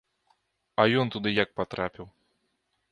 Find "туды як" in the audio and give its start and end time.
1.17-1.49